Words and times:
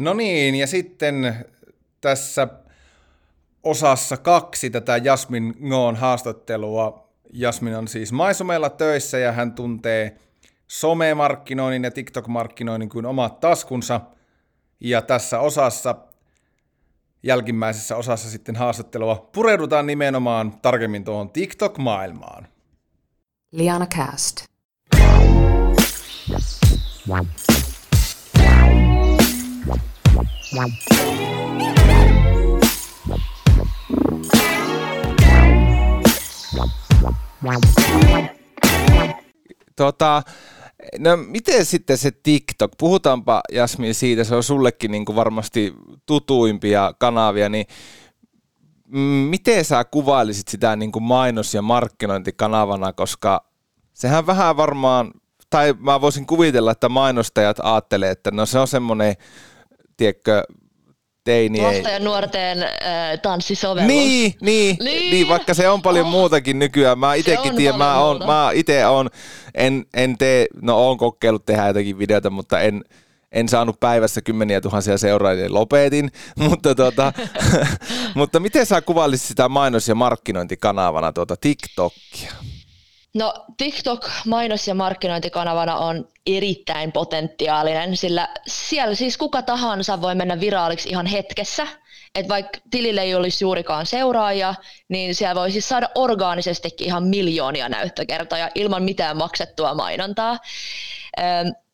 No 0.00 0.14
niin, 0.14 0.54
ja 0.54 0.66
sitten 0.66 1.46
tässä 2.00 2.48
osassa 3.62 4.16
kaksi 4.16 4.70
tätä 4.70 4.96
Jasmin 4.96 5.54
Ngoon 5.60 5.96
haastattelua. 5.96 7.08
Jasmin 7.32 7.76
on 7.76 7.88
siis 7.88 8.12
Maisomella 8.12 8.70
töissä 8.70 9.18
ja 9.18 9.32
hän 9.32 9.52
tuntee 9.52 10.16
somemarkkinoinnin 10.66 11.84
ja 11.84 11.90
TikTok-markkinoinnin 11.90 12.88
kuin 12.88 13.06
omat 13.06 13.40
taskunsa. 13.40 14.00
Ja 14.80 15.02
tässä 15.02 15.40
osassa, 15.40 15.94
jälkimmäisessä 17.22 17.96
osassa 17.96 18.30
sitten 18.30 18.56
haastattelua, 18.56 19.28
pureudutaan 19.32 19.86
nimenomaan 19.86 20.58
tarkemmin 20.62 21.04
tuohon 21.04 21.30
TikTok-maailmaan. 21.30 22.46
Liana 23.52 23.86
Cast. 23.86 24.44
Tota, 39.76 40.22
no 40.98 41.16
miten 41.16 41.64
sitten 41.64 41.98
se 41.98 42.10
TikTok, 42.10 42.72
puhutaanpa 42.78 43.40
Jasmin 43.52 43.94
siitä, 43.94 44.24
se 44.24 44.34
on 44.34 44.42
sullekin 44.42 44.90
niin 44.90 45.04
kuin 45.04 45.16
varmasti 45.16 45.74
tutuimpia 46.06 46.94
kanavia, 46.98 47.48
niin 47.48 47.66
miten 49.28 49.64
sä 49.64 49.84
kuvailisit 49.84 50.48
sitä 50.48 50.76
niin 50.76 50.92
kuin 50.92 51.02
mainos- 51.02 51.54
ja 51.54 51.62
markkinointikanavana, 51.62 52.92
koska 52.92 53.44
sehän 53.92 54.26
vähän 54.26 54.56
varmaan, 54.56 55.10
tai 55.50 55.74
mä 55.78 56.00
voisin 56.00 56.26
kuvitella, 56.26 56.72
että 56.72 56.88
mainostajat 56.88 57.56
ajattelee, 57.62 58.10
että 58.10 58.30
no 58.30 58.46
se 58.46 58.58
on 58.58 58.68
semmoinen, 58.68 59.14
tiedätkö, 60.00 60.42
teini 61.24 61.60
Lasten 61.60 61.92
ja 61.92 61.98
nuorten 61.98 62.62
äh, 62.62 62.68
tanssisovellus. 63.22 63.86
Niin, 63.86 64.34
niin, 64.40 64.76
niin. 64.80 65.10
niin, 65.10 65.28
vaikka 65.28 65.54
se 65.54 65.68
on 65.68 65.82
paljon 65.82 66.06
oh. 66.06 66.12
muutakin 66.12 66.58
nykyään. 66.58 66.98
Mä 66.98 67.14
itekin 67.14 67.56
tiedän, 67.56 67.78
mä, 67.78 67.98
on, 67.98 68.26
mä 68.26 68.50
ite 68.54 68.86
on, 68.86 69.10
en, 69.54 69.84
en 69.94 70.18
tee, 70.18 70.46
no 70.62 70.78
oon 70.78 70.98
kokeillut 70.98 71.46
tehdä 71.46 71.66
jotakin 71.66 71.98
videota, 71.98 72.30
mutta 72.30 72.60
en, 72.60 72.84
en 73.32 73.48
saanut 73.48 73.80
päivässä 73.80 74.22
kymmeniä 74.22 74.60
tuhansia 74.60 74.98
seuraajia, 74.98 75.54
lopetin, 75.54 76.12
mutta, 76.48 76.74
tuota, 76.74 77.12
mutta 78.14 78.40
miten 78.40 78.66
sä 78.66 78.80
kuvailisit 78.80 79.28
sitä 79.28 79.48
mainos- 79.48 79.88
ja 79.88 79.94
markkinointikanavana 79.94 81.12
tuota 81.12 81.36
TikTokia? 81.36 82.32
No 83.14 83.34
TikTok 83.56 84.10
mainos- 84.26 84.68
ja 84.68 84.74
markkinointikanavana 84.74 85.76
on 85.76 86.08
erittäin 86.26 86.92
potentiaalinen, 86.92 87.96
sillä 87.96 88.28
siellä 88.46 88.94
siis 88.94 89.16
kuka 89.16 89.42
tahansa 89.42 90.00
voi 90.00 90.14
mennä 90.14 90.40
viraaliksi 90.40 90.88
ihan 90.88 91.06
hetkessä. 91.06 91.66
Että 92.14 92.28
vaikka 92.28 92.58
tilille 92.70 93.00
ei 93.02 93.14
olisi 93.14 93.44
juurikaan 93.44 93.86
seuraajia, 93.86 94.54
niin 94.88 95.14
siellä 95.14 95.34
voi 95.34 95.50
siis 95.50 95.68
saada 95.68 95.88
orgaanisestikin 95.94 96.86
ihan 96.86 97.02
miljoonia 97.02 97.68
näyttökertoja 97.68 98.50
ilman 98.54 98.82
mitään 98.82 99.16
maksettua 99.16 99.74
mainontaa. 99.74 100.38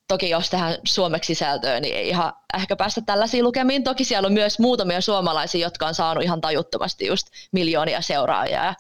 Toki 0.09 0.31
jos 0.31 0.51
tähän 0.51 0.77
suomeksi 0.85 1.35
sisältöön, 1.35 1.83
niin 1.83 1.97
ei 1.97 2.09
ihan 2.09 2.33
ehkä 2.57 2.77
päästä 2.77 3.01
tällaisiin 3.07 3.45
lukemiin. 3.45 3.85
Toki 3.85 4.05
siellä 4.05 4.27
on 4.27 4.33
myös 4.33 4.59
muutamia 4.59 5.01
suomalaisia, 5.01 5.67
jotka 5.67 5.87
on 5.87 5.95
saanut 5.95 6.25
ihan 6.25 6.41
tajuttomasti 6.41 7.07
just 7.07 7.27
miljoonia 7.53 8.01
seuraajia 8.01 8.75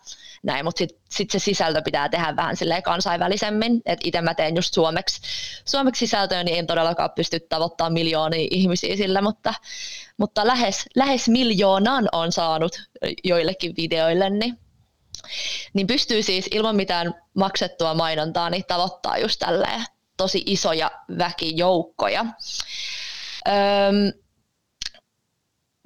näin, 0.46 0.64
mutta 0.64 0.78
sitten 0.78 0.98
sit 1.10 1.30
se 1.30 1.38
sisältö 1.38 1.82
pitää 1.82 2.08
tehdä 2.08 2.36
vähän 2.36 2.56
silleen 2.56 2.82
kansainvälisemmin, 2.82 3.82
että 3.86 4.08
itse 4.08 4.20
mä 4.20 4.34
teen 4.34 4.56
just 4.56 4.74
suomeksi, 4.74 5.20
suomeksi 5.64 6.06
sisältöä, 6.06 6.44
niin 6.44 6.58
en 6.58 6.66
todellakaan 6.66 7.10
pysty 7.10 7.40
tavoittamaan 7.40 7.92
miljoonia 7.92 8.48
ihmisiä 8.50 8.96
sillä, 8.96 9.22
mutta, 9.22 9.54
mutta 10.16 10.46
lähes, 10.46 10.84
lähes 10.96 11.28
miljoonan 11.28 12.08
on 12.12 12.32
saanut 12.32 12.82
joillekin 13.24 13.74
videoille, 13.76 14.30
niin 14.30 14.58
niin 15.74 15.86
pystyy 15.86 16.22
siis 16.22 16.48
ilman 16.50 16.76
mitään 16.76 17.14
maksettua 17.34 17.94
mainontaa 17.94 18.50
niin 18.50 18.64
tavoittaa 18.68 19.18
just 19.18 19.38
tälleen 19.38 19.84
tosi 20.16 20.42
isoja 20.46 20.90
väkijoukkoja. 21.18 22.20
Öm, 23.48 24.25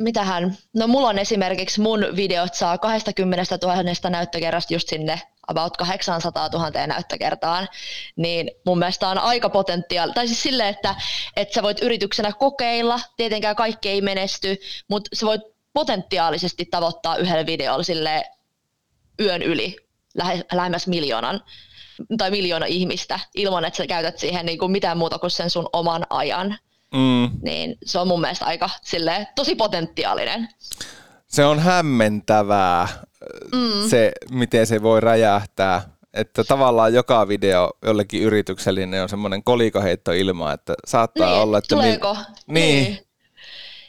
mitähän, 0.01 0.57
no 0.75 0.87
mulla 0.87 1.09
on 1.09 1.19
esimerkiksi 1.19 1.81
mun 1.81 2.07
videot 2.17 2.55
saa 2.55 2.79
20 2.79 3.57
000 3.63 4.11
näyttökerrasta 4.11 4.75
just 4.75 4.89
sinne 4.89 5.21
about 5.47 5.77
800 5.77 6.49
000 6.49 6.87
näyttökertaan, 6.87 7.69
niin 8.17 8.51
mun 8.67 8.79
mielestä 8.79 9.09
on 9.09 9.19
aika 9.19 9.49
potentiaali, 9.49 10.13
tai 10.13 10.27
siis 10.27 10.43
silleen, 10.43 10.69
että, 10.69 10.95
että 11.37 11.55
sä 11.55 11.63
voit 11.63 11.83
yrityksenä 11.83 12.33
kokeilla, 12.33 13.01
tietenkään 13.17 13.57
kaikki 13.57 13.89
ei 13.89 14.01
menesty, 14.01 14.57
mutta 14.89 15.11
sä 15.17 15.27
voit 15.27 15.43
potentiaalisesti 15.73 16.65
tavoittaa 16.65 17.17
yhdellä 17.17 17.47
videolla 17.47 17.83
sille 17.83 18.25
yön 19.21 19.43
yli 19.43 19.77
lähemmäs 20.53 20.87
miljoonan 20.87 21.45
tai 22.19 22.31
miljoona 22.31 22.67
ihmistä 22.67 23.21
ilman, 23.35 23.65
että 23.65 23.77
sä 23.77 23.87
käytät 23.87 24.19
siihen 24.19 24.47
niin 24.47 24.59
kuin 24.59 24.73
mitään 24.73 24.99
muuta 24.99 25.19
kuin 25.19 25.31
sen 25.31 25.51
sun 25.51 25.69
oman 25.73 26.07
ajan. 26.11 26.59
Mm. 26.95 27.31
Niin 27.43 27.79
se 27.85 27.99
on 27.99 28.09
mun 28.09 28.21
mielestä 28.21 28.45
aika 28.45 28.71
silleen, 28.83 29.27
tosi 29.37 29.55
potentiaalinen. 29.55 30.49
Se 31.27 31.45
on 31.45 31.59
hämmentävää 31.59 32.89
mm. 33.53 33.89
se, 33.89 34.13
miten 34.31 34.67
se 34.67 34.83
voi 34.83 35.01
räjähtää. 35.01 35.83
Että 36.15 36.45
tavallaan 36.45 36.95
joka 36.95 37.29
video 37.29 37.71
jollekin 37.83 38.23
yrityksellinen 38.23 39.03
on 39.03 39.09
semmoinen 39.09 39.45
kolikoheitto 39.45 40.13
ilmaa, 40.13 40.53
että 40.53 40.75
saattaa 40.87 41.31
niin, 41.31 41.41
olla, 41.41 41.59
että... 41.59 41.75
Tuleeko? 41.75 42.17
Mi- 42.47 42.61
niin. 42.61 42.85
niin. 42.85 43.07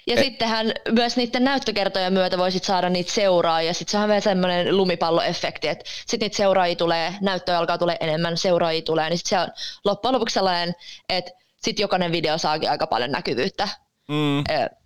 Ja 0.08 0.16
e- 0.16 0.24
sittenhän 0.24 0.72
myös 0.92 1.18
niiden 1.18 1.44
näyttökertojen 1.44 2.14
myötä 2.14 2.38
voisit 2.38 2.64
saada 2.64 2.90
niitä 2.90 3.12
seuraajia. 3.12 3.74
Sitten 3.74 3.92
se 3.92 3.98
on 3.98 4.08
vähän 4.08 4.22
semmoinen 4.22 4.78
lumipalloefekti, 4.78 5.68
että 5.68 5.86
sitten 5.88 6.20
niitä 6.20 6.38
seuraajia 6.38 6.76
tulee, 6.76 7.16
näyttöjä 7.22 7.58
alkaa 7.58 7.78
tulee 7.78 7.98
enemmän, 8.00 8.38
seuraajia 8.38 8.82
tulee, 8.82 9.10
niin 9.10 9.18
sitten 9.18 9.40
se 9.40 9.44
on 9.44 9.52
loppujen 9.86 10.14
lopuksi 10.14 10.34
sellainen, 10.34 10.76
että 11.10 11.32
sitten 11.64 11.84
jokainen 11.84 12.12
video 12.12 12.38
saakin 12.38 12.70
aika 12.70 12.88
paljon 12.88 13.12
näkyvyyttä, 13.12 13.68
mm. 14.10 14.44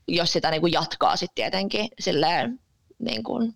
jos 0.07 0.33
sitä 0.33 0.51
niin 0.51 0.61
kuin 0.61 0.73
jatkaa 0.73 1.15
sitten 1.15 1.35
tietenkin 1.35 1.89
silleen, 1.99 2.59
niin 2.99 3.23
kuin, 3.23 3.53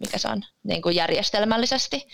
mikä 0.00 0.18
se 0.18 0.28
on, 0.28 0.42
niin 0.62 0.82
kuin 0.82 0.96
järjestelmällisesti. 0.96 2.08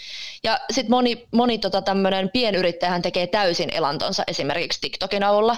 Ja 0.45 0.61
sitten 0.71 0.91
moni, 0.91 1.27
moni 1.33 1.59
tota 1.59 1.83
tämmöinen 1.83 2.31
pienyrittäjähän 2.31 3.03
tekee 3.03 3.27
täysin 3.27 3.71
elantonsa 3.73 4.25
esimerkiksi 4.27 4.81
TikTokin 4.81 5.23
avulla, 5.23 5.57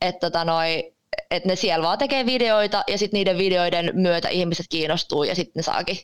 että 0.00 0.30
tota 0.30 0.44
noi, 0.44 0.92
että 1.30 1.48
ne 1.48 1.56
siellä 1.56 1.86
vaan 1.86 1.98
tekee 1.98 2.26
videoita 2.26 2.84
ja 2.86 2.98
sitten 2.98 3.18
niiden 3.18 3.38
videoiden 3.38 3.90
myötä 3.94 4.28
ihmiset 4.28 4.66
kiinnostuu 4.68 5.24
ja 5.24 5.34
sitten 5.34 5.52
ne 5.56 5.62
saakin 5.62 5.98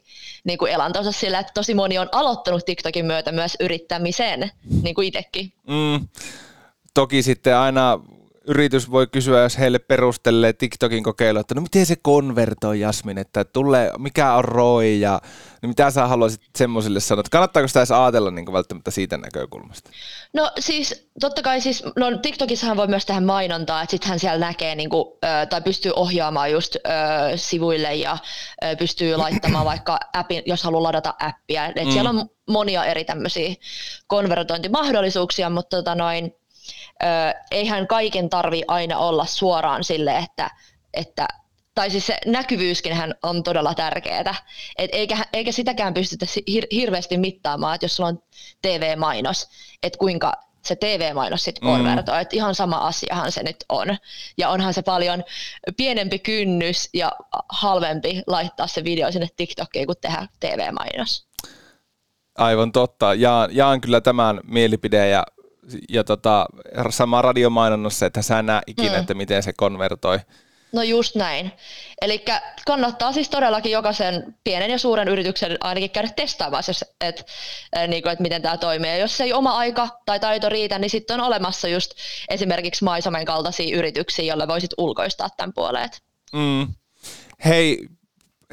niin 0.44 0.58
kuin 0.58 0.72
elantonsa 0.72 1.12
sillä, 1.12 1.38
että 1.38 1.52
tosi 1.54 1.74
moni 1.74 1.98
on 1.98 2.08
aloittanut 2.12 2.64
TikTokin 2.64 3.06
myötä 3.06 3.32
myös 3.32 3.56
yrittämisen, 3.60 4.50
niin 4.82 4.94
kuin 4.94 5.08
itsekin. 5.08 5.52
Mm 5.66 6.08
toki 6.94 7.22
sitten 7.22 7.56
aina 7.56 8.00
yritys 8.46 8.90
voi 8.90 9.06
kysyä, 9.06 9.42
jos 9.42 9.58
heille 9.58 9.78
perustelee 9.78 10.52
TikTokin 10.52 11.02
kokeilu, 11.02 11.38
että 11.38 11.54
no 11.54 11.60
miten 11.60 11.86
se 11.86 11.96
konvertoi 12.02 12.80
Jasmin, 12.80 13.18
että 13.18 13.44
tulee, 13.44 13.92
mikä 13.98 14.34
on 14.34 14.44
ROI 14.44 15.00
ja 15.00 15.20
niin 15.62 15.70
mitä 15.70 15.90
sä 15.90 16.06
haluaisit 16.06 16.40
semmoisille 16.58 17.00
sanoa, 17.00 17.20
että 17.20 17.30
kannattaako 17.30 17.68
sitä 17.68 17.80
edes 17.80 17.90
ajatella 17.90 18.30
niin 18.30 18.52
välttämättä 18.52 18.90
siitä 18.90 19.18
näkökulmasta? 19.18 19.90
No 20.32 20.50
siis 20.58 21.08
totta 21.20 21.42
kai 21.42 21.60
siis, 21.60 21.82
no 21.96 22.18
TikTokissahan 22.18 22.76
voi 22.76 22.86
myös 22.86 23.06
tehdä 23.06 23.20
mainontaa, 23.20 23.82
että 23.82 23.90
sitten 23.90 24.08
hän 24.08 24.18
siellä 24.18 24.46
näkee 24.46 24.74
niin 24.74 24.90
kuin, 24.90 25.04
tai 25.50 25.62
pystyy 25.62 25.92
ohjaamaan 25.96 26.52
just 26.52 26.76
ö, 26.76 26.80
sivuille 27.36 27.94
ja 27.94 28.18
ö, 28.64 28.76
pystyy 28.76 29.16
laittamaan 29.16 29.64
vaikka 29.64 30.00
appin, 30.12 30.42
jos 30.46 30.62
haluaa 30.62 30.82
ladata 30.82 31.14
appia, 31.18 31.66
että 31.66 31.84
mm. 31.84 31.90
siellä 31.90 32.10
on 32.10 32.28
monia 32.48 32.84
eri 32.84 33.04
tämmöisiä 33.04 33.54
konvertointimahdollisuuksia, 34.06 35.50
mutta 35.50 35.76
tota 35.76 35.94
noin, 35.94 36.34
eihän 37.50 37.86
kaiken 37.86 38.30
tarvi 38.30 38.62
aina 38.68 38.98
olla 38.98 39.26
suoraan 39.26 39.84
sille, 39.84 40.16
että, 40.16 40.50
että 40.94 41.28
tai 41.74 41.90
siis 41.90 42.06
se 42.06 42.18
näkyvyyskin 42.26 42.92
on 43.22 43.42
todella 43.42 43.74
tärkeää, 43.74 44.34
Et 44.78 44.90
eikä, 44.92 45.16
eikä 45.32 45.52
sitäkään 45.52 45.94
pystytä 45.94 46.26
hir- 46.50 46.66
hirveästi 46.72 47.18
mittaamaan, 47.18 47.74
että 47.74 47.84
jos 47.84 47.96
sulla 47.96 48.08
on 48.08 48.22
TV-mainos, 48.62 49.48
että 49.82 49.98
kuinka 49.98 50.32
se 50.62 50.76
TV-mainos 50.76 51.44
sitten 51.44 51.68
konvertoi, 51.68 52.14
mm. 52.14 52.20
että 52.20 52.36
ihan 52.36 52.54
sama 52.54 52.76
asiahan 52.76 53.32
se 53.32 53.42
nyt 53.42 53.56
on. 53.68 53.96
Ja 54.38 54.48
onhan 54.48 54.74
se 54.74 54.82
paljon 54.82 55.24
pienempi 55.76 56.18
kynnys 56.18 56.88
ja 56.94 57.12
halvempi 57.48 58.22
laittaa 58.26 58.66
se 58.66 58.84
video 58.84 59.12
sinne 59.12 59.28
TikTokiin 59.36 59.86
kuin 59.86 59.98
tehdä 60.00 60.26
TV-mainos. 60.40 61.26
Aivan 62.38 62.72
totta. 62.72 63.14
Jaan, 63.14 63.56
jaan 63.56 63.80
kyllä 63.80 64.00
tämän 64.00 64.40
mielipideen 64.44 65.10
ja 65.10 65.26
ja 65.88 66.04
tota, 66.04 66.46
sama 66.90 67.22
radiomainonnassa, 67.22 68.06
että 68.06 68.22
sä 68.22 68.42
näe 68.42 68.60
ikinä, 68.66 68.94
mm. 68.94 69.00
että 69.00 69.14
miten 69.14 69.42
se 69.42 69.52
konvertoi. 69.52 70.18
No 70.72 70.82
just 70.82 71.14
näin. 71.14 71.52
Eli 72.02 72.24
kannattaa 72.66 73.12
siis 73.12 73.28
todellakin 73.28 73.72
jokaisen 73.72 74.34
pienen 74.44 74.70
ja 74.70 74.78
suuren 74.78 75.08
yrityksen 75.08 75.56
ainakin 75.60 75.90
käydä 75.90 76.08
testaamassa, 76.16 76.72
että 77.00 77.24
et, 77.72 77.88
niin 77.88 78.02
kuin, 78.02 78.12
että 78.12 78.22
miten 78.22 78.42
tämä 78.42 78.56
toimii. 78.56 78.90
Ja 78.90 78.96
jos 78.96 79.20
ei 79.20 79.32
oma 79.32 79.50
aika 79.50 79.88
tai 80.06 80.20
taito 80.20 80.48
riitä, 80.48 80.78
niin 80.78 80.90
sitten 80.90 81.20
on 81.20 81.26
olemassa 81.26 81.68
just 81.68 81.90
esimerkiksi 82.28 82.84
Maisomen 82.84 83.24
kaltaisia 83.24 83.76
yrityksiä, 83.76 84.24
joille 84.24 84.48
voisit 84.48 84.70
ulkoistaa 84.78 85.28
tämän 85.36 85.52
puoleet. 85.54 86.02
Mm. 86.32 86.74
Hei, 87.44 87.88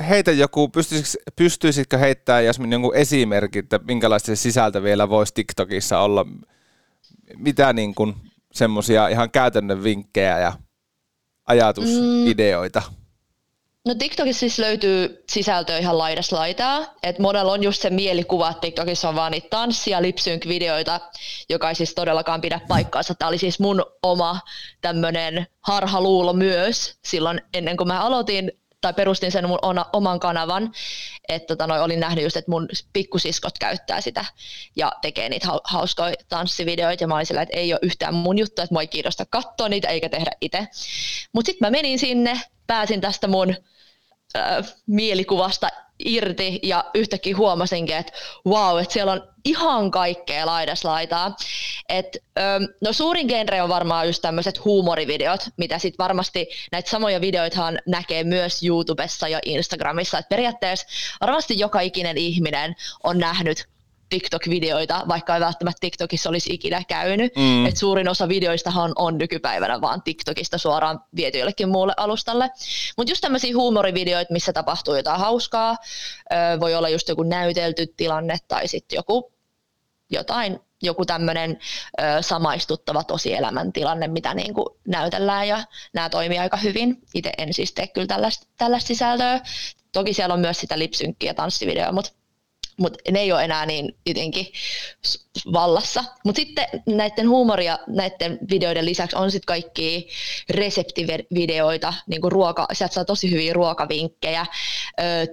heitä 0.09 0.31
joku, 0.31 0.69
pystyisitkö, 0.69 1.31
pystyisitkö 1.36 1.98
heittämään 1.98 2.45
Jasmin 2.45 2.71
jonkun 2.71 2.95
esimerkin, 2.95 3.63
että 3.63 3.80
minkälaista 3.88 4.25
se 4.25 4.36
sisältö 4.36 4.83
vielä 4.83 5.09
voisi 5.09 5.33
TikTokissa 5.33 6.00
olla? 6.00 6.25
Mitä 7.35 7.74
niin 7.74 7.95
kuin 7.95 8.15
semmoisia 8.53 9.07
ihan 9.07 9.31
käytännön 9.31 9.83
vinkkejä 9.83 10.39
ja 10.39 10.53
ajatusideoita? 11.45 12.81
Mm. 12.89 12.97
No 13.88 13.95
TikTokissa 13.95 14.39
siis 14.39 14.59
löytyy 14.59 15.24
sisältöä 15.29 15.77
ihan 15.77 15.97
laidasta 15.97 16.35
laitaa. 16.35 16.94
Et 17.03 17.19
monella 17.19 17.51
on 17.51 17.63
just 17.63 17.81
se 17.81 17.89
mielikuva, 17.89 18.50
että 18.50 18.62
TikTokissa 18.62 19.09
on 19.09 19.15
vaan 19.15 19.31
niitä 19.31 19.47
tanssia, 19.50 20.01
lipsynk-videoita, 20.01 21.00
joka 21.50 21.69
ei 21.69 21.75
siis 21.75 21.95
todellakaan 21.95 22.41
pidä 22.41 22.62
paikkaansa. 22.68 23.15
Tämä 23.15 23.30
oli 23.30 23.38
siis 23.38 23.59
mun 23.59 23.85
oma 24.03 24.39
tämmöinen 24.81 25.47
harhaluulo 25.62 26.33
myös 26.33 26.97
silloin 27.06 27.41
ennen 27.53 27.77
kuin 27.77 27.88
mä 27.88 28.01
aloitin 28.01 28.51
tai 28.81 28.94
perustin 28.94 29.31
sen 29.31 29.47
mun 29.47 29.59
oman 29.94 30.19
kanavan, 30.19 30.71
että 31.29 31.56
tota, 31.56 31.83
olin 31.83 32.00
nähnyt 32.00 32.24
just, 32.24 32.38
että 32.38 32.51
mun 32.51 32.68
pikkusiskot 32.94 33.57
käyttää 33.59 34.01
sitä 34.01 34.25
ja 34.75 34.91
tekee 35.01 35.29
niitä 35.29 35.47
hauskoja 35.63 36.15
tanssivideoita 36.29 37.03
ja 37.03 37.07
mä 37.07 37.15
olin 37.15 37.25
sillä, 37.25 37.41
että 37.41 37.57
ei 37.57 37.74
ole 37.74 37.79
yhtään 37.83 38.13
mun 38.13 38.39
juttu, 38.39 38.62
että 38.62 38.74
mua 38.74 38.81
ei 38.81 38.88
kiinnosta 38.88 39.25
katsoa 39.29 39.69
niitä 39.69 39.88
eikä 39.88 40.09
tehdä 40.09 40.31
itse. 40.41 40.68
Mutta 41.33 41.50
sitten 41.50 41.68
mä 41.68 41.71
menin 41.71 42.00
sinne, 42.00 42.41
pääsin 42.68 43.01
tästä 43.01 43.27
mun 43.27 43.56
äh, 44.35 44.74
mielikuvasta 44.88 45.68
irti 46.00 46.59
ja 46.63 46.85
yhtäkkiä 46.94 47.38
huomasinkin, 47.38 47.95
että 47.97 48.13
wow, 48.47 48.79
että 48.81 48.94
siellä 48.94 49.12
on 49.12 49.27
ihan 49.45 49.91
kaikkea 49.91 50.45
laidaslaitaa. 50.45 51.35
Et, 51.89 52.18
no 52.81 52.94
suurin 52.94 53.27
genre 53.27 53.62
on 53.62 53.69
varmaan 53.69 54.07
just 54.07 54.21
tämmöiset 54.21 54.65
huumorivideot, 54.65 55.41
mitä 55.57 55.79
sitten 55.79 56.03
varmasti 56.03 56.47
näitä 56.71 56.89
samoja 56.89 57.21
videoitahan 57.21 57.79
näkee 57.85 58.24
myös 58.24 58.63
YouTubessa 58.63 59.27
ja 59.27 59.39
Instagramissa. 59.45 60.19
Et 60.19 60.30
periaatteessa 60.30 60.88
varmasti 61.21 61.59
joka 61.59 61.80
ikinen 61.80 62.18
ihminen 62.18 62.75
on 63.03 63.18
nähnyt 63.18 63.68
TikTok-videoita, 64.09 65.07
vaikka 65.07 65.36
ei 65.36 65.42
välttämättä 65.42 65.80
TikTokissa 65.81 66.30
olisi 66.30 66.54
ikinä 66.54 66.83
käynyt. 66.88 67.36
Mm. 67.36 67.65
Et 67.65 67.77
suurin 67.77 68.09
osa 68.09 68.27
videoistahan 68.27 68.92
on 68.95 69.18
nykypäivänä 69.18 69.81
vaan 69.81 70.01
TikTokista 70.01 70.57
suoraan 70.57 71.00
viety 71.15 71.38
jollekin 71.38 71.69
muulle 71.69 71.94
alustalle. 71.98 72.50
Mutta 72.98 73.12
just 73.12 73.21
tämmöisiä 73.21 73.56
huumorivideoita, 73.56 74.33
missä 74.33 74.54
tapahtuu 74.54 74.95
jotain 74.95 75.19
hauskaa, 75.19 75.77
ö, 76.31 76.59
voi 76.59 76.75
olla 76.75 76.89
just 76.89 77.09
joku 77.09 77.24
näytelty 77.24 77.94
tilanne 77.98 78.38
tai 78.48 78.68
sitten 78.68 78.95
joku 78.95 79.31
jotain, 80.09 80.59
joku 80.81 81.06
tämmöinen 81.06 81.59
samaistuttava 82.21 83.04
tosielämän 83.04 83.74
tilanne, 83.74 84.07
mitä 84.07 84.33
niin 84.33 84.54
kuin 84.54 84.68
näytellään 84.88 85.48
ja 85.48 85.63
nämä 85.94 86.09
toimii 86.09 86.39
aika 86.39 86.57
hyvin. 86.57 87.01
Itse 87.13 87.31
en 87.38 87.54
siis 87.54 87.74
tee 87.74 87.88
kyllä 87.88 88.07
tällaista, 88.07 88.48
tällaista 88.57 88.88
sisältöä. 88.88 89.42
Toki 89.92 90.13
siellä 90.13 90.33
on 90.33 90.39
myös 90.39 90.59
sitä 90.59 90.80
lipsynkkiä 90.80 91.33
tanssivideoa, 91.33 91.92
mutta 91.92 92.12
mutta 92.77 93.12
ne 93.12 93.19
ei 93.19 93.31
ole 93.31 93.44
enää 93.44 93.65
niin 93.65 93.97
jotenkin 94.06 94.47
vallassa. 95.53 96.03
Mutta 96.25 96.39
sitten 96.39 96.68
näiden 96.85 97.29
huumoria 97.29 97.79
näiden 97.88 98.39
videoiden 98.50 98.85
lisäksi 98.85 99.15
on 99.15 99.31
sitten 99.31 99.45
kaikki 99.45 100.09
reseptivideoita, 100.50 101.94
niin 102.07 102.21
kuin 102.21 102.31
ruoka, 102.31 102.68
sieltä 102.74 102.94
saa 102.94 103.06
tosi 103.06 103.31
hyviä 103.31 103.53
ruokavinkkejä, 103.53 104.45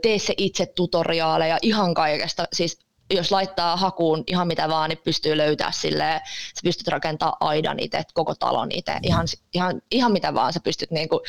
tee 0.02 0.18
se 0.18 0.34
itse 0.36 0.66
tutoriaaleja, 0.66 1.58
ihan 1.62 1.94
kaikesta, 1.94 2.48
siis 2.52 2.78
jos 3.10 3.32
laittaa 3.32 3.76
hakuun 3.76 4.24
ihan 4.26 4.46
mitä 4.46 4.68
vaan, 4.68 4.88
niin 4.88 5.00
pystyy 5.04 5.36
löytää 5.36 5.72
sille, 5.72 6.20
sä 6.54 6.60
pystyt 6.64 6.88
rakentamaan 6.88 7.36
aidan 7.40 7.80
itse, 7.80 8.02
koko 8.14 8.34
talon 8.34 8.72
itse, 8.72 8.92
ihan, 9.02 9.26
ihan, 9.54 9.82
ihan 9.90 10.12
mitä 10.12 10.34
vaan 10.34 10.52
sä 10.52 10.60
pystyt 10.60 10.90
niin 10.90 11.08
kuin, 11.08 11.20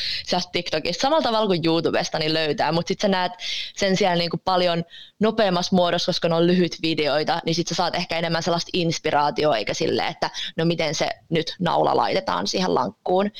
TikTokista, 0.51 1.01
samalla 1.01 1.23
tavalla 1.23 1.47
kuin 1.47 1.65
YouTubesta 1.65 2.19
niin 2.19 2.33
löytää, 2.33 2.71
mutta 2.71 2.87
sitten 2.87 3.07
sä 3.07 3.17
näet 3.17 3.31
sen 3.75 3.97
siellä 3.97 4.15
niin 4.15 4.29
kuin 4.29 4.41
paljon 4.45 4.83
nopeammassa 5.19 5.75
muodossa, 5.75 6.09
koska 6.09 6.29
ne 6.29 6.35
on 6.35 6.47
lyhyt 6.47 6.77
videoita, 6.81 7.41
niin 7.45 7.55
sitten 7.55 7.75
sä 7.75 7.77
saat 7.77 7.95
ehkä 7.95 8.17
enemmän 8.17 8.43
sellaista 8.43 8.69
inspiraatioa, 8.73 9.57
eikä 9.57 9.73
silleen, 9.73 10.07
että 10.07 10.29
no 10.57 10.65
miten 10.65 10.95
se 10.95 11.09
nyt 11.29 11.55
naula 11.59 11.95
laitetaan 11.95 12.47
siihen 12.47 12.75
lankkuun. 12.75 13.31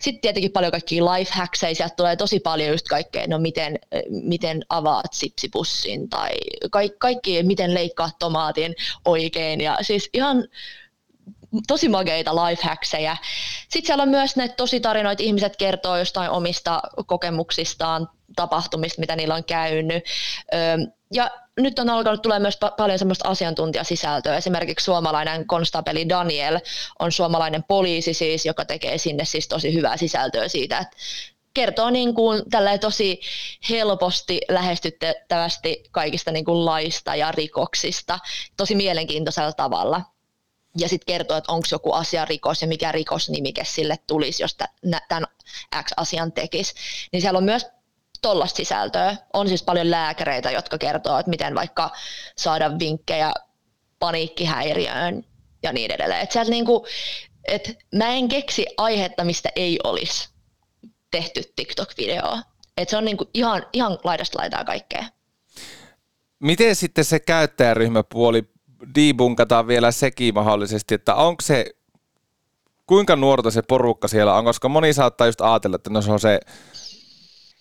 Sitten 0.00 0.20
tietenkin 0.20 0.52
paljon 0.52 0.72
kaikkia 0.72 1.04
lifehackseja, 1.04 1.74
sieltä 1.74 1.94
tulee 1.94 2.16
tosi 2.16 2.40
paljon 2.40 2.70
just 2.70 2.88
kaikkea, 2.88 3.26
no 3.26 3.38
miten, 3.38 3.78
miten 4.10 4.64
avaat 4.68 5.12
sipsipussin 5.12 6.08
tai 6.08 6.30
kaikki, 6.70 6.96
kaikki 6.98 7.42
miten 7.42 7.61
miten 7.62 7.74
leikkaa 7.74 8.10
tomaatin 8.18 8.74
oikein 9.04 9.60
ja 9.60 9.78
siis 9.82 10.10
ihan 10.12 10.44
tosi 11.66 11.88
mageita 11.88 12.36
lifehackseja. 12.36 13.16
Sitten 13.68 13.86
siellä 13.86 14.02
on 14.02 14.08
myös 14.08 14.36
näitä 14.36 14.54
tositarinoita, 14.54 15.22
ihmiset 15.22 15.56
kertoo 15.56 15.96
jostain 15.96 16.30
omista 16.30 16.82
kokemuksistaan, 17.06 18.08
tapahtumista, 18.36 19.00
mitä 19.00 19.16
niillä 19.16 19.34
on 19.34 19.44
käynyt. 19.44 20.04
Ja 21.14 21.30
nyt 21.60 21.78
on 21.78 21.90
alkanut 21.90 22.22
tulee 22.22 22.38
myös 22.38 22.58
pa- 22.64 22.74
paljon 22.76 22.98
semmoista 22.98 23.28
asiantuntijasisältöä. 23.28 24.36
Esimerkiksi 24.36 24.84
suomalainen 24.84 25.46
konstapeli 25.46 26.08
Daniel 26.08 26.60
on 26.98 27.12
suomalainen 27.12 27.62
poliisi 27.62 28.14
siis, 28.14 28.46
joka 28.46 28.64
tekee 28.64 28.98
sinne 28.98 29.24
siis 29.24 29.48
tosi 29.48 29.74
hyvää 29.74 29.96
sisältöä 29.96 30.48
siitä, 30.48 30.78
että 30.78 30.96
kertoo 31.54 31.90
niin 31.90 32.14
kuin 32.14 32.42
tosi 32.80 33.20
helposti 33.70 34.40
lähestyttävästi 34.48 35.84
kaikista 35.90 36.30
niin 36.30 36.44
kuin 36.44 36.64
laista 36.64 37.16
ja 37.16 37.32
rikoksista 37.32 38.18
tosi 38.56 38.74
mielenkiintoisella 38.74 39.52
tavalla. 39.52 40.02
Ja 40.78 40.88
sitten 40.88 41.14
kertoo, 41.14 41.36
että 41.36 41.52
onko 41.52 41.66
joku 41.70 41.92
asia 41.92 42.24
rikos 42.24 42.62
ja 42.62 42.68
mikä 42.68 42.92
rikosnimike 42.92 43.64
sille 43.64 43.98
tulisi, 44.06 44.42
jos 44.42 44.56
tämän 45.08 45.26
X-asian 45.82 46.32
tekisi. 46.32 46.74
Niin 47.12 47.20
siellä 47.20 47.36
on 47.36 47.44
myös 47.44 47.66
tollasta 48.22 48.56
sisältöä. 48.56 49.16
On 49.32 49.48
siis 49.48 49.62
paljon 49.62 49.90
lääkäreitä, 49.90 50.50
jotka 50.50 50.78
kertoo, 50.78 51.18
että 51.18 51.30
miten 51.30 51.54
vaikka 51.54 51.90
saada 52.38 52.78
vinkkejä 52.78 53.32
paniikkihäiriöön 53.98 55.24
ja 55.62 55.72
niin 55.72 55.90
edelleen. 55.90 56.20
Et 56.20 56.32
sieltä 56.32 56.50
niinku, 56.50 56.86
et 57.44 57.78
mä 57.94 58.08
en 58.08 58.28
keksi 58.28 58.66
aihetta, 58.76 59.24
mistä 59.24 59.48
ei 59.56 59.78
olisi 59.84 60.31
tehty 61.12 61.42
TikTok-videoa. 61.56 62.42
Et 62.76 62.88
se 62.88 62.96
on 62.96 63.04
niinku 63.04 63.30
ihan, 63.34 63.66
ihan 63.72 63.98
laidasta 64.04 64.38
laitaa 64.38 64.64
kaikkea. 64.64 65.04
Miten 66.38 66.76
sitten 66.76 67.04
se 67.04 67.20
käyttäjäryhmäpuoli 67.20 68.42
debunkataan 68.94 69.66
vielä 69.66 69.90
sekin 69.90 70.34
mahdollisesti, 70.34 70.94
että 70.94 71.14
onko 71.14 71.40
se, 71.42 71.66
kuinka 72.86 73.16
nuorta 73.16 73.50
se 73.50 73.62
porukka 73.62 74.08
siellä 74.08 74.34
on, 74.34 74.44
koska 74.44 74.68
moni 74.68 74.92
saattaa 74.92 75.26
just 75.26 75.40
ajatella, 75.40 75.76
että 75.76 75.90
no 75.90 76.02
se 76.02 76.12
on 76.12 76.20
se 76.20 76.40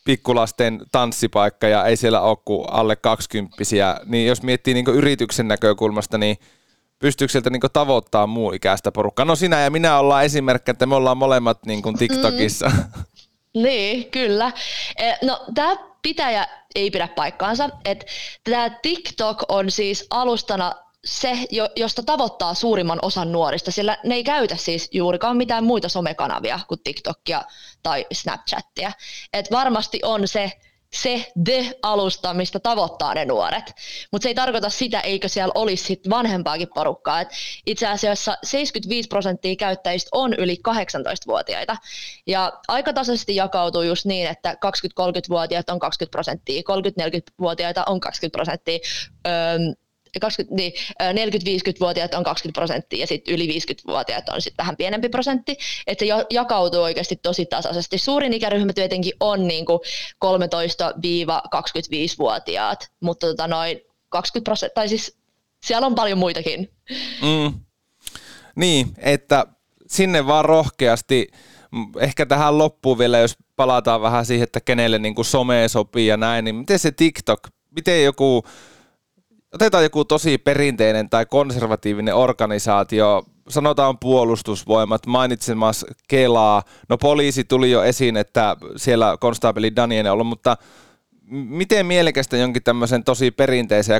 pikkulasten 0.06 0.82
tanssipaikka 0.92 1.68
ja 1.68 1.86
ei 1.86 1.98
siellä 1.98 2.22
ole 2.22 2.38
kuin 2.46 2.70
alle 2.72 2.96
kaksikymppisiä, 2.96 3.98
niin 4.06 4.28
jos 4.28 4.44
miettii 4.44 4.74
niin 4.74 4.86
yrityksen 4.88 5.48
näkökulmasta, 5.48 6.18
niin 6.18 6.38
pystyykö 7.00 7.32
sieltä 7.32 7.50
niin 7.50 7.62
tavoittaa 7.74 8.28
muu 8.28 8.52
ikäistä 8.54 8.92
porukkaa? 8.92 9.26
No 9.26 9.36
sinä 9.36 9.62
ja 9.62 9.72
minä 9.72 9.98
ollaan 9.98 10.26
esimerkki, 10.26 10.72
että 10.72 10.86
me 10.86 10.96
ollaan 10.96 11.18
molemmat 11.18 11.66
niin 11.66 11.98
TikTokissa. 11.98 12.70
Mm. 12.70 13.04
Niin, 13.54 14.12
kyllä. 14.12 14.52
E, 14.98 15.14
no 15.22 15.46
tämä 15.54 15.76
pitäjä 16.02 16.48
ei 16.76 16.92
pidä 16.92 17.08
paikkaansa. 17.08 17.70
Tämä 18.44 18.70
TikTok 18.70 19.44
on 19.48 19.72
siis 19.72 20.08
alustana 20.10 20.74
se, 21.04 21.38
josta 21.76 22.04
tavoittaa 22.04 22.54
suurimman 22.54 23.00
osan 23.02 23.32
nuorista, 23.32 23.72
sillä 23.72 23.98
ne 24.04 24.16
ei 24.16 24.24
käytä 24.24 24.56
siis 24.56 24.90
juurikaan 24.92 25.38
mitään 25.38 25.64
muita 25.64 25.90
somekanavia 25.90 26.60
kuin 26.68 26.80
TikTokia 26.84 27.42
tai 27.84 28.06
Snapchattia. 28.12 28.92
Et 29.34 29.52
varmasti 29.52 30.00
on 30.04 30.28
se 30.28 30.52
se 30.94 31.32
de-alusta, 31.46 32.34
mistä 32.34 32.60
tavoittaa 32.60 33.14
ne 33.14 33.26
nuoret. 33.26 33.74
Mutta 34.12 34.24
se 34.24 34.30
ei 34.30 34.36
tarkoita 34.36 34.70
sitä, 34.70 35.00
eikö 35.00 35.28
siellä 35.28 35.52
olisi 35.56 35.84
sit 35.84 36.10
vanhempaakin 36.10 36.68
porukkaa. 36.74 37.22
Et 37.22 37.30
itse 37.66 37.88
asiassa 37.88 38.38
75 38.44 39.08
prosenttia 39.08 39.56
käyttäjistä 39.56 40.10
on 40.12 40.34
yli 40.34 40.58
18-vuotiaita. 40.70 41.78
Ja 42.28 42.54
aika 42.68 42.94
tasaisesti 42.94 43.36
jakautuu 43.36 43.82
just 43.82 44.06
niin, 44.06 44.28
että 44.28 44.54
20-30-vuotiaat 44.54 45.70
on 45.70 45.80
20 45.80 46.12
prosenttia, 46.12 46.62
30-40-vuotiaita 46.62 47.84
on 47.88 48.00
20 48.00 48.38
prosenttia. 48.38 48.80
Öö, 49.28 49.58
20, 50.20 50.56
niin, 50.56 50.74
40-50-vuotiaat 51.02 52.14
on 52.14 52.24
20 52.24 52.60
prosenttia 52.60 53.00
ja 53.00 53.08
sitten 53.08 53.34
yli 53.34 53.48
50-vuotiaat 53.48 54.30
on 54.30 54.42
sitten 54.42 54.64
vähän 54.64 54.78
pienempi 54.78 55.10
prosentti. 55.10 55.58
Että 55.88 56.06
se 56.06 56.12
jakautuu 56.30 56.82
oikeasti 56.82 57.16
tosi 57.16 57.46
tasaisesti. 57.46 57.98
Suurin 57.98 58.34
ikäryhmä 58.34 58.74
tietenkin 58.74 59.14
on 59.20 59.48
niin 59.48 59.66
13-25-vuotiaat, 60.26 62.92
mutta 63.00 63.28
tota 63.28 63.48
noin 63.48 63.82
20 64.10 64.50
prosenttia, 64.50 64.76
tai 64.76 64.90
siis 64.90 65.18
siellä 65.66 65.88
on 65.88 65.96
paljon 65.96 66.18
muitakin. 66.18 66.72
Mm. 67.22 67.60
Niin, 68.56 68.88
että 68.98 69.46
sinne 69.88 70.28
vaan 70.28 70.46
rohkeasti, 70.46 71.28
ehkä 72.00 72.26
tähän 72.26 72.58
loppuun 72.58 72.98
vielä, 72.98 73.18
jos 73.18 73.38
palataan 73.56 74.02
vähän 74.02 74.26
siihen, 74.26 74.44
että 74.44 74.62
kenelle 74.62 75.00
niin 75.00 75.16
kuin 75.16 75.26
some 75.26 75.68
sopii 75.68 76.08
ja 76.08 76.18
näin, 76.18 76.46
niin 76.46 76.56
miten 76.56 76.80
se 76.80 76.92
TikTok, 76.92 77.40
miten 77.76 78.04
joku, 78.04 78.44
otetaan 79.54 79.84
joku 79.84 80.06
tosi 80.06 80.38
perinteinen 80.38 81.10
tai 81.10 81.26
konservatiivinen 81.26 82.16
organisaatio, 82.16 83.24
sanotaan 83.50 83.98
puolustusvoimat, 84.00 85.06
mainitsemas 85.06 85.86
Kelaa, 86.08 86.64
no 86.90 86.98
poliisi 86.98 87.44
tuli 87.44 87.72
jo 87.72 87.84
esiin, 87.84 88.18
että 88.18 88.56
siellä 88.76 89.18
konstaapeli 89.20 89.76
Daniel 89.76 90.06
on 90.06 90.12
ollut, 90.12 90.28
mutta 90.28 90.58
miten 91.32 91.86
mielekästä 91.86 92.38
jonkin 92.38 92.64
tämmöisen 92.64 93.04
tosi 93.04 93.32
perinteisen 93.32 93.94
ja 93.94 94.00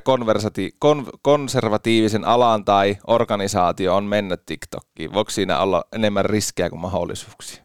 kon- 0.86 1.20
konservatiivisen 1.22 2.26
alan 2.26 2.66
tai 2.66 2.98
organisaatio 3.08 3.96
on 3.96 4.04
mennä 4.04 4.38
TikTokkiin? 4.38 5.14
Voiko 5.14 5.32
siinä 5.32 5.60
olla 5.60 5.84
enemmän 5.94 6.26
riskejä 6.26 6.70
kuin 6.70 6.80
mahdollisuuksia? 6.80 7.64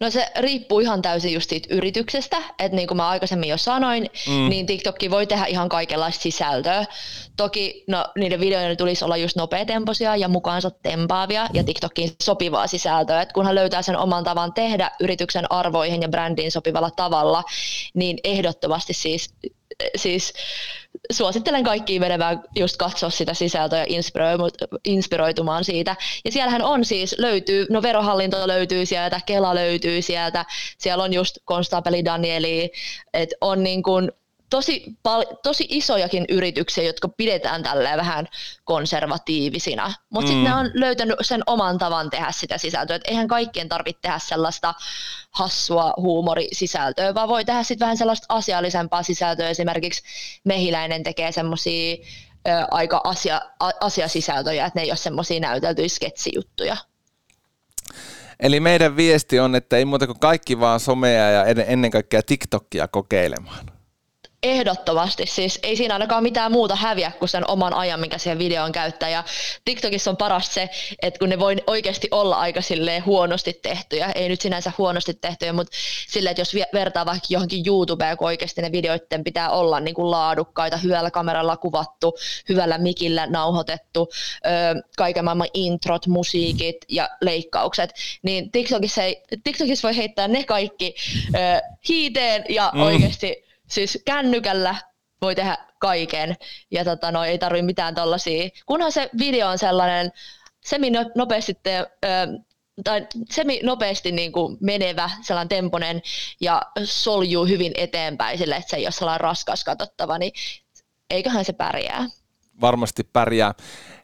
No 0.00 0.10
se 0.10 0.26
riippuu 0.38 0.80
ihan 0.80 1.02
täysin 1.02 1.32
just 1.32 1.50
siitä 1.50 1.74
yrityksestä, 1.74 2.36
että 2.58 2.76
niin 2.76 2.88
kuin 2.88 2.96
mä 2.96 3.08
aikaisemmin 3.08 3.48
jo 3.48 3.56
sanoin, 3.56 4.10
mm. 4.28 4.48
niin 4.48 4.66
TikTokki 4.66 5.10
voi 5.10 5.26
tehdä 5.26 5.44
ihan 5.46 5.68
kaikenlaista 5.68 6.22
sisältöä. 6.22 6.84
Toki 7.36 7.84
no, 7.88 8.04
niiden 8.18 8.40
videoiden 8.40 8.76
tulisi 8.76 9.04
olla 9.04 9.16
just 9.16 9.36
nopeatempoisia 9.36 10.16
ja 10.16 10.28
mukaansa 10.28 10.70
tempaavia 10.70 11.46
ja 11.52 11.64
TikTokin 11.64 12.10
sopivaa 12.22 12.66
sisältöä. 12.66 13.22
Et 13.22 13.32
kunhan 13.32 13.54
löytää 13.54 13.82
sen 13.82 13.98
oman 13.98 14.24
tavan 14.24 14.52
tehdä 14.52 14.90
yrityksen 15.00 15.52
arvoihin 15.52 16.02
ja 16.02 16.08
brändiin 16.08 16.52
sopivalla 16.52 16.90
tavalla, 16.90 17.44
niin 17.94 18.18
ehdottomasti 18.24 18.92
siis, 18.92 19.34
siis 19.96 20.32
suosittelen 21.12 21.64
kaikkiin 21.64 22.00
menemään 22.00 22.42
just 22.56 22.76
katsoa 22.76 23.10
sitä 23.10 23.34
sisältöä 23.34 23.78
ja 23.78 23.86
inspiroitumaan 24.84 25.64
siitä. 25.64 25.96
Ja 26.24 26.32
siellähän 26.32 26.62
on 26.62 26.84
siis, 26.84 27.14
löytyy, 27.18 27.66
no 27.70 27.82
verohallinto 27.82 28.48
löytyy 28.48 28.86
sieltä, 28.86 29.20
Kela 29.26 29.54
löytyy 29.54 30.02
sieltä, 30.02 30.44
siellä 30.78 31.04
on 31.04 31.12
just 31.12 31.38
konstaapeli 31.44 32.04
Danieli, 32.04 32.72
että 33.14 33.36
on 33.40 33.62
niin 33.62 33.82
kuin 33.82 34.12
tosi, 34.50 34.84
pal- 35.02 35.36
tosi 35.42 35.66
isojakin 35.68 36.24
yrityksiä, 36.28 36.84
jotka 36.84 37.08
pidetään 37.08 37.62
tälleen 37.62 37.98
vähän 37.98 38.28
konservatiivisina, 38.64 39.92
mutta 40.10 40.30
mm. 40.30 40.34
sitten 40.34 40.44
ne 40.44 40.54
on 40.54 40.70
löytänyt 40.74 41.16
sen 41.20 41.42
oman 41.46 41.78
tavan 41.78 42.10
tehdä 42.10 42.32
sitä 42.32 42.58
sisältöä, 42.58 42.96
että 42.96 43.10
eihän 43.10 43.28
kaikkien 43.28 43.68
tarvitse 43.68 44.02
tehdä 44.02 44.18
sellaista 44.18 44.74
hassua 45.30 45.94
huumorisisältöä, 45.96 47.14
vaan 47.14 47.28
voi 47.28 47.44
tehdä 47.44 47.62
sitten 47.62 47.86
vähän 47.86 47.96
sellaista 47.96 48.26
asiallisempaa 48.28 49.02
sisältöä, 49.02 49.48
esimerkiksi 49.48 50.02
Mehiläinen 50.44 51.02
tekee 51.02 51.32
semmoisia 51.32 51.96
aika 52.70 53.00
asia, 53.04 53.40
a, 53.60 53.70
asiasisältöjä, 53.80 54.66
että 54.66 54.78
ne 54.78 54.82
ei 54.82 54.90
ole 54.90 54.96
semmoisia 54.96 55.40
näyteltyjä 55.40 55.88
sketsijuttuja. 55.88 56.76
Eli 58.40 58.60
meidän 58.60 58.96
viesti 58.96 59.40
on, 59.40 59.54
että 59.54 59.76
ei 59.76 59.84
muuta 59.84 60.06
kuin 60.06 60.18
kaikki 60.18 60.60
vaan 60.60 60.80
somea 60.80 61.30
ja 61.30 61.44
ennen 61.44 61.90
kaikkea 61.90 62.22
TikTokia 62.22 62.88
kokeilemaan. 62.88 63.73
Ehdottomasti, 64.44 65.26
siis 65.26 65.58
ei 65.62 65.76
siinä 65.76 65.94
ainakaan 65.94 66.22
mitään 66.22 66.52
muuta 66.52 66.76
häviä 66.76 67.12
kuin 67.18 67.28
sen 67.28 67.50
oman 67.50 67.74
ajan, 67.74 68.00
minkä 68.00 68.18
siihen 68.18 68.38
videoon 68.38 68.72
käyttää. 68.72 69.08
Ja 69.08 69.24
TikTokissa 69.64 70.10
on 70.10 70.16
parasta 70.16 70.54
se, 70.54 70.70
että 71.02 71.18
kun 71.18 71.28
ne 71.28 71.38
voi 71.38 71.56
oikeasti 71.66 72.08
olla 72.10 72.36
aika 72.36 72.60
huonosti 73.06 73.52
tehtyjä, 73.62 74.12
ei 74.14 74.28
nyt 74.28 74.40
sinänsä 74.40 74.72
huonosti 74.78 75.14
tehtyjä, 75.14 75.52
mutta 75.52 75.76
silleen, 76.08 76.30
että 76.30 76.40
jos 76.40 76.54
vertaa 76.74 77.06
vaikka 77.06 77.26
johonkin 77.28 77.66
YouTubeen, 77.66 78.16
kun 78.16 78.26
oikeasti 78.26 78.62
ne 78.62 78.72
videoiden 78.72 79.24
pitää 79.24 79.50
olla 79.50 79.80
niin 79.80 79.94
kuin 79.94 80.10
laadukkaita, 80.10 80.76
hyvällä 80.76 81.10
kameralla 81.10 81.56
kuvattu, 81.56 82.14
hyvällä 82.48 82.78
mikillä 82.78 83.26
nauhoitettu, 83.26 84.08
kaiken 84.96 85.24
maailman 85.24 85.48
introt, 85.54 86.06
musiikit 86.06 86.76
ja 86.88 87.08
leikkaukset, 87.20 87.94
niin 88.22 88.50
TikTokissa, 88.50 89.02
ei, 89.02 89.22
TikTokissa 89.44 89.88
voi 89.88 89.96
heittää 89.96 90.28
ne 90.28 90.44
kaikki 90.44 90.94
hiiteen 91.88 92.44
ja 92.48 92.70
mm. 92.74 92.82
oikeasti 92.82 93.43
siis 93.68 93.98
kännykällä 94.04 94.76
voi 95.22 95.34
tehdä 95.34 95.58
kaiken 95.78 96.36
ja 96.70 96.84
tota, 96.84 97.12
no, 97.12 97.24
ei 97.24 97.38
tarvi 97.38 97.62
mitään 97.62 97.94
tollasia, 97.94 98.48
kunhan 98.66 98.92
se 98.92 99.10
video 99.18 99.48
on 99.48 99.58
sellainen 99.58 100.12
semi 100.64 100.92
nopeasti 101.14 101.54
te, 101.62 101.78
ö, 101.78 102.08
tai 102.84 103.06
semi 103.30 103.60
nopeasti 103.62 104.12
niin 104.12 104.32
kuin 104.32 104.56
menevä, 104.60 105.10
sellainen 105.22 105.48
temponen 105.48 106.02
ja 106.40 106.62
soljuu 106.84 107.46
hyvin 107.46 107.72
eteenpäin 107.74 108.38
sille, 108.38 108.56
että 108.56 108.70
se 108.70 108.76
ei 108.76 108.86
ole 108.86 108.92
sellainen 108.92 109.20
raskas 109.20 109.64
katsottava, 109.64 110.18
niin 110.18 110.32
eiköhän 111.10 111.44
se 111.44 111.52
pärjää. 111.52 112.06
Varmasti 112.60 113.04
pärjää. 113.04 113.54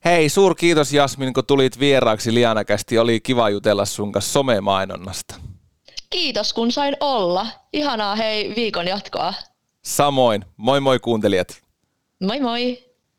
Hei, 0.05 0.29
suur 0.29 0.55
kiitos 0.55 0.93
Jasmin, 0.93 1.35
kun 1.35 1.47
tulit 1.47 1.81
vieraaksi 1.81 2.35
Lianakästi. 2.35 2.99
Oli 2.99 3.21
kiva 3.21 3.51
jutella 3.51 3.85
sun 3.85 4.13
kanssa 4.13 4.33
somemainonnasta. 4.33 5.35
Kiitos, 6.11 6.53
kun 6.53 6.73
sain 6.73 6.97
olla. 7.01 7.47
Ihanaa 7.73 8.17
hei 8.17 8.53
viikon 8.57 8.89
jatkoa. 8.89 9.35
Samoin. 9.83 10.41
Moi 10.57 10.81
moi 10.81 10.99
kuuntelijat. 10.99 11.61
Moi 12.21 12.41
moi. 12.41 12.90